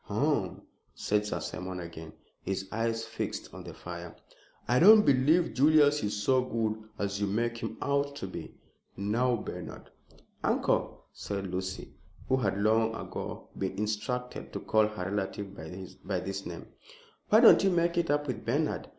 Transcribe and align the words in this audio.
"Hum," 0.05 0.63
said 0.95 1.27
Sir 1.27 1.39
Simon 1.39 1.79
again, 1.79 2.13
his 2.41 2.67
eyes 2.71 3.05
fixed 3.05 3.53
on 3.53 3.63
the 3.63 3.75
fire. 3.75 4.15
"I 4.67 4.79
don't 4.79 5.03
believe 5.05 5.53
Julius 5.53 6.01
is 6.03 6.17
so 6.23 6.43
good 6.43 6.89
as 6.97 7.21
you 7.21 7.27
make 7.27 7.59
him 7.59 7.77
out 7.83 8.15
to 8.15 8.25
be. 8.25 8.55
Now 8.97 9.35
Bernard" 9.35 9.91
"Uncle," 10.43 11.05
said 11.13 11.45
Lucy, 11.51 11.93
who 12.27 12.37
had 12.37 12.57
long 12.59 12.95
ago 12.95 13.49
been 13.55 13.77
instructed 13.77 14.51
to 14.53 14.59
call 14.61 14.87
her 14.87 15.05
relative 15.11 15.55
by 16.03 16.19
this 16.19 16.47
name, 16.47 16.65
"why 17.29 17.39
don't 17.39 17.63
you 17.63 17.69
make 17.69 17.95
it 17.95 18.09
up 18.09 18.25
with 18.25 18.43
Bernard? 18.43 18.89